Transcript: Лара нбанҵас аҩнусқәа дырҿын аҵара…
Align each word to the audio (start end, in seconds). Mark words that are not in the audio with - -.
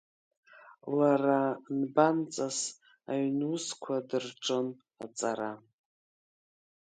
Лара 0.97 1.41
нбанҵас 1.79 2.59
аҩнусқәа 3.11 3.95
дырҿын 4.09 4.67
аҵара… 5.03 5.51